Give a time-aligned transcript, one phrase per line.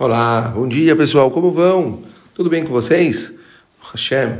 [0.00, 2.02] Olá, bom dia pessoal, como vão?
[2.32, 3.36] Tudo bem com vocês?
[3.90, 4.38] Hashem,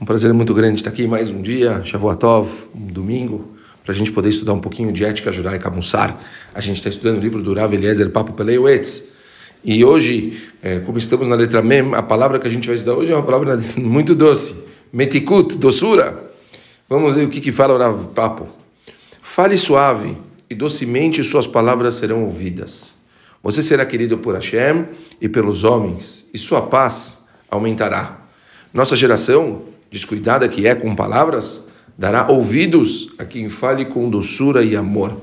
[0.00, 3.54] um prazer muito grande estar aqui mais um dia, Shavuatov, um domingo,
[3.84, 6.18] para a gente poder estudar um pouquinho de ética judaica Mussar.
[6.54, 9.10] A gente está estudando o livro do Rav Eliezer Papo Peleuetz.
[9.62, 12.94] E hoje, é, como estamos na letra Mem, a palavra que a gente vai estudar
[12.96, 14.68] hoje é uma palavra muito doce.
[14.90, 16.32] Metikut, doçura.
[16.88, 18.46] Vamos ver o que, que fala o Rav Papo.
[19.20, 20.16] Fale suave
[20.48, 23.03] e docemente suas palavras serão ouvidas.
[23.44, 24.86] Você será querido por Hashem
[25.20, 28.26] e pelos homens, e sua paz aumentará.
[28.72, 31.66] Nossa geração, descuidada que é com palavras,
[31.96, 35.20] dará ouvidos a quem fale com doçura e amor.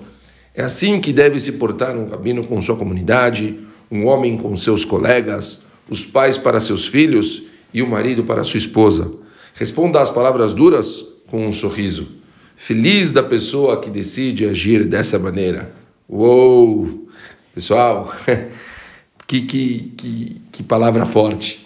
[0.54, 4.86] É assim que deve se portar um rabino com sua comunidade, um homem com seus
[4.86, 9.12] colegas, os pais para seus filhos e o marido para sua esposa.
[9.56, 12.08] Responda às palavras duras com um sorriso.
[12.56, 15.74] Feliz da pessoa que decide agir dessa maneira.
[16.08, 17.01] Uou!
[17.54, 18.14] Pessoal,
[19.28, 21.66] que, que, que, que palavra forte.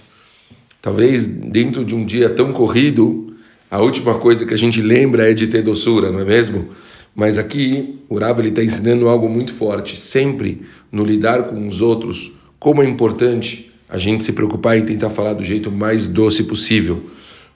[0.81, 3.35] Talvez dentro de um dia tão corrido,
[3.69, 6.69] a última coisa que a gente lembra é de ter doçura, não é mesmo?
[7.15, 9.97] Mas aqui o Rav está ensinando algo muito forte.
[9.97, 15.09] Sempre no lidar com os outros, como é importante a gente se preocupar em tentar
[15.09, 17.03] falar do jeito mais doce possível.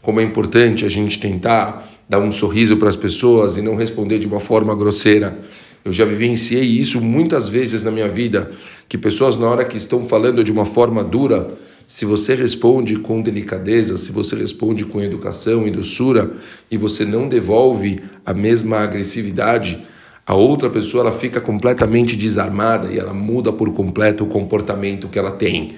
[0.02, 4.19] Como é importante a gente tentar dar um sorriso para as pessoas e não responder
[4.19, 5.38] de uma forma grosseira.
[5.83, 8.52] Eu já vivenciei isso muitas vezes na minha vida,
[8.88, 13.21] que pessoas na hora que estão falando de uma forma dura, se você responde com
[13.21, 16.31] delicadeza, se você responde com educação e doçura
[16.69, 19.83] e você não devolve a mesma agressividade,
[20.25, 25.17] a outra pessoa ela fica completamente desarmada e ela muda por completo o comportamento que
[25.17, 25.77] ela tem.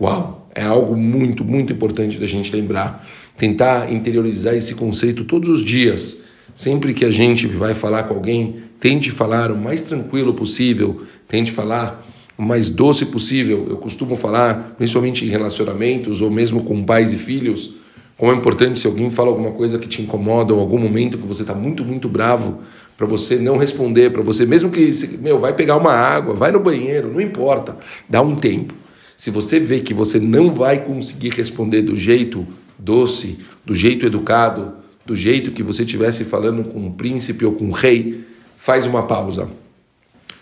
[0.00, 3.06] Uau, é algo muito, muito importante da gente lembrar.
[3.36, 6.16] Tentar interiorizar esse conceito todos os dias
[6.54, 11.50] Sempre que a gente vai falar com alguém, tente falar o mais tranquilo possível, tente
[11.50, 12.06] falar
[12.38, 13.66] o mais doce possível.
[13.68, 17.74] Eu costumo falar, principalmente em relacionamentos ou mesmo com pais e filhos,
[18.16, 21.26] como é importante se alguém fala alguma coisa que te incomoda ou algum momento que
[21.26, 22.60] você está muito, muito bravo,
[22.96, 26.60] para você não responder, para você, mesmo que, meu, vai pegar uma água, vai no
[26.60, 27.76] banheiro, não importa,
[28.08, 28.72] dá um tempo.
[29.16, 32.46] Se você vê que você não vai conseguir responder do jeito
[32.78, 37.66] doce, do jeito educado, do jeito que você estivesse falando com um príncipe ou com
[37.66, 38.24] um rei,
[38.56, 39.48] faz uma pausa.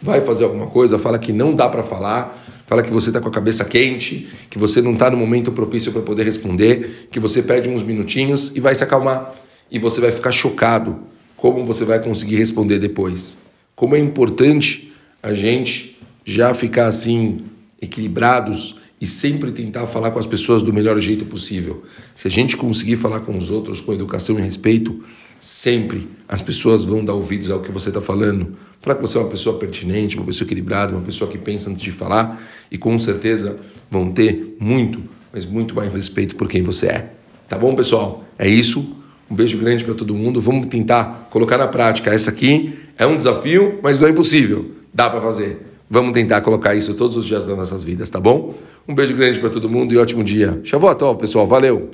[0.01, 2.37] Vai fazer alguma coisa, fala que não dá para falar,
[2.67, 5.93] fala que você está com a cabeça quente, que você não está no momento propício
[5.93, 9.35] para poder responder, que você perde uns minutinhos e vai se acalmar.
[9.71, 10.99] E você vai ficar chocado
[11.37, 13.39] como você vai conseguir responder depois.
[13.75, 17.41] Como é importante a gente já ficar assim
[17.81, 21.83] equilibrados e sempre tentar falar com as pessoas do melhor jeito possível.
[22.15, 25.01] Se a gente conseguir falar com os outros com educação e respeito,
[25.41, 28.57] sempre as pessoas vão dar ouvidos ao que você está falando.
[28.81, 31.83] Falar que você é uma pessoa pertinente, uma pessoa equilibrada, uma pessoa que pensa antes
[31.83, 32.41] de falar
[32.71, 33.59] e com certeza
[33.91, 35.03] vão ter muito,
[35.33, 37.13] mas muito mais respeito por quem você é.
[37.49, 38.25] Tá bom, pessoal?
[38.39, 38.97] É isso.
[39.29, 40.41] Um beijo grande para todo mundo.
[40.41, 42.15] Vamos tentar colocar na prática.
[42.15, 44.71] Essa aqui é um desafio, mas não é impossível.
[44.95, 45.72] Dá para fazer.
[45.93, 48.55] Vamos tentar colocar isso todos os dias das nossas vidas, tá bom?
[48.89, 50.59] Um beijo grande para todo mundo e ótimo dia.
[50.65, 51.47] Shavuot pessoal.
[51.47, 51.91] Valeu!